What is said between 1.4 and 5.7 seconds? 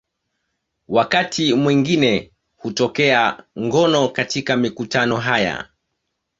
mwingine hutokea ngono katika mikutano haya.